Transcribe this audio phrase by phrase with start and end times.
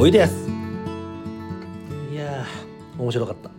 [0.00, 0.48] おいでやす。
[2.10, 2.46] いや
[2.98, 3.50] 面白かった。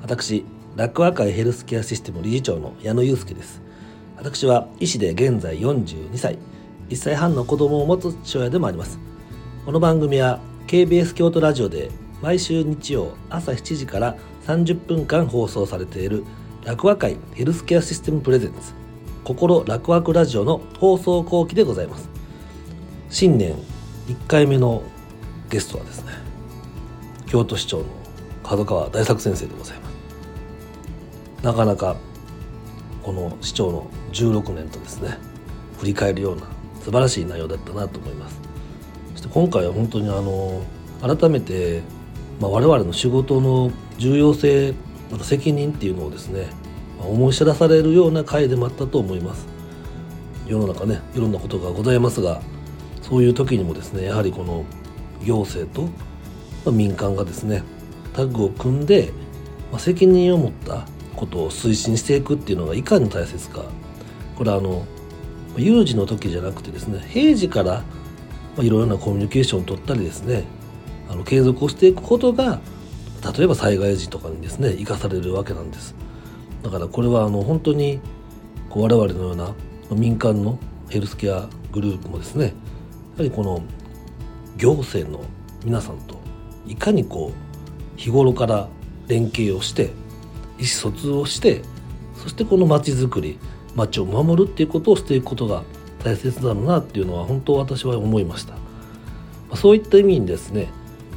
[0.00, 3.60] 私楽和会ヘルスケアシステム理事長の矢野祐介です。
[4.16, 6.38] 私は医師で現在42歳。
[6.88, 8.98] 1歳半の子供を持つ父親でもあります。
[9.66, 11.90] この番組は KBS 京都ラジオで
[12.22, 14.16] 毎週日曜朝7時から
[14.46, 16.24] 30分間放送されている
[16.64, 18.72] 楽和会ヘルスケアシステムプレゼンツ。
[19.24, 22.08] 心楽和ラジオの放送後期でございます。
[23.10, 23.54] 新年
[24.08, 24.82] 1回目の
[25.52, 26.12] ゲストはですね
[27.26, 27.84] 京都市長の
[28.42, 29.92] 角川大作先生でございます。
[31.44, 31.96] なかなか
[33.02, 35.18] この市長の16年とですね
[35.78, 36.44] 振り返るような
[36.80, 38.40] 素晴らしい内容だったなと思います。
[39.12, 40.62] そして今回は本当にあの
[41.02, 41.82] 改めて、
[42.40, 44.72] まあ、我々の仕事の重要性
[45.10, 46.46] また責任っていうのをですね
[46.98, 49.46] 思い知らされるような回でもあったと思います。
[50.46, 52.40] 世の中ねいろんなことがございますが
[53.02, 54.64] そういう時にもですねやはりこの
[55.24, 55.88] 行政と、
[56.64, 57.62] ま、民間がですね
[58.14, 59.12] タッグを組んで、
[59.72, 63.64] ま、責任を持ったことを推進していくっていうのがいかに大切か。
[64.36, 64.84] これはあの
[65.56, 67.84] 有事の時じゃなくてですね平時から、
[68.58, 70.44] いろいろなコミュニケーションを取ったりですね
[71.08, 72.60] あの継続をしていくことが
[73.36, 75.94] 例えば災害時とかにですね生かされるわけなんです。
[76.62, 78.00] だからこれはあの本当に
[78.68, 79.54] こう我々のような
[79.94, 82.50] 民間のヘルスケアグループもですねや
[83.18, 83.62] はりこの
[84.62, 85.24] 行政の
[85.64, 86.20] 皆さんと
[86.68, 88.68] いかにこう日頃から
[89.08, 89.86] 連携をして
[90.56, 91.62] 意思疎通をして
[92.14, 93.40] そしてこの街づくり
[93.74, 95.64] 街を守るっていうことをしていくことが
[96.04, 98.54] 大切だろうなっていうのは本当私は思いました。
[99.56, 100.68] そういった意味にですね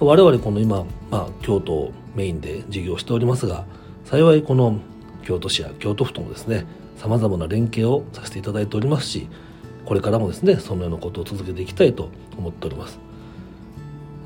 [0.00, 3.66] 我々この今、まあ、京都をメインで事業しておりますが
[4.06, 4.80] 幸いこの
[5.24, 6.64] 京都市や京都府ともですね
[6.96, 9.28] さまざまな連携をさせていただいておりますし
[9.84, 13.05] これからもですねそのようなことを続けていきたいと思っております。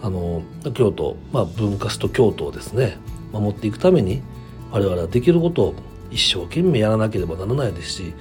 [0.02, 0.42] あの
[0.74, 2.96] 京都、まあ、文化史と京都をですね
[3.32, 4.22] 守っていくために
[4.70, 5.74] 我々はできることを
[6.10, 8.14] 一生懸命やらなければならないですし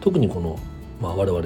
[0.00, 0.58] 特にこの、
[1.00, 1.42] まあ、我々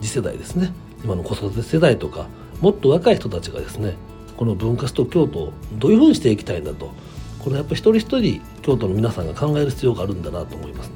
[0.00, 0.72] 次世代ですね
[1.04, 2.26] 今の子育て世代とか
[2.60, 3.94] もっと若い人たちがですね
[4.36, 6.92] この文化史と京都をどういうふうにしていきたいんだと
[7.38, 10.92] これやっぱり一人一人京都の皆さんが考える必要があるんだなと思います。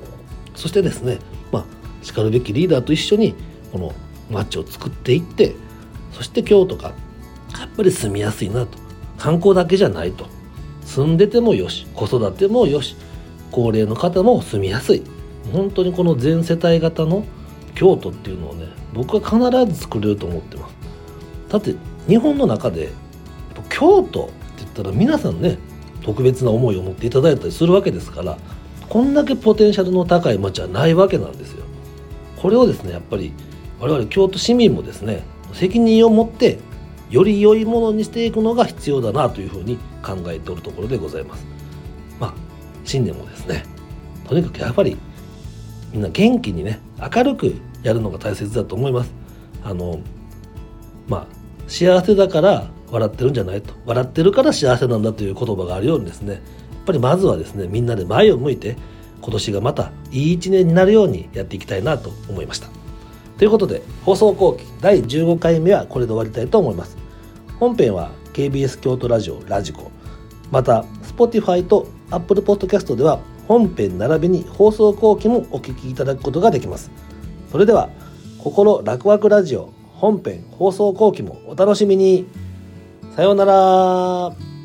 [0.54, 1.18] そしてですね
[1.52, 1.64] まあ
[2.04, 3.34] しかるべきリーダーと一緒に
[3.72, 3.92] この
[4.30, 5.54] 街を作っていって
[6.12, 6.92] そして京都が
[7.76, 8.78] ぱり住みやすいなと。
[9.18, 10.26] 観光だけじゃないと。
[10.84, 12.96] 住んでてもよし子育てもよし
[13.50, 15.02] 高齢の方も住みやすい。
[15.52, 17.24] 本当にこの全世帯型の
[17.74, 20.74] 京都っていうのをね僕は必ず作れると思ってます。
[21.48, 21.74] だって
[22.08, 22.90] 日本の中で
[23.68, 25.58] 京都って言ったら皆さんね
[26.02, 28.38] 特別な思いを持っていただいたりするわけですから
[28.88, 31.64] こんだけポテンシャルの高い街はないわけなんですよ。
[32.36, 33.32] これをですねやっぱり
[33.80, 36.58] 我々京都市民もですね責任を持って
[37.10, 41.46] より良いものにしていくのが必要だなというふうに考えておるところでございます。
[42.18, 42.34] まあ
[42.84, 43.64] 新年もですね
[44.26, 44.96] とにかくやっぱり
[45.92, 49.12] みんな元気にね明るくやるのが大切だと思います。
[49.62, 50.00] あの
[51.08, 51.26] まあ
[51.68, 53.74] 幸せだから笑ってるんじゃないと。
[53.84, 56.42] 笑ってるから幸せなんだという言葉があるようにですねやっ
[56.86, 58.76] ぱりまずはですねみんなで前を向いて
[59.20, 62.68] 今年がまたいい一年になるようにやっていきたいなと思いました。
[63.38, 66.96] ということで放送後期第15回目はこれで終わりたいと思います。
[67.58, 69.90] 本編は KBS 京都ラジオラジコ
[70.50, 76.90] また Spotify と Apple Podcast では本編並びに放送後期もお聞きいただくことができます。
[77.50, 77.90] それでは
[78.38, 82.26] 心楽々ラジオ本編放送後期もお楽しみに。
[83.14, 84.55] さようなら。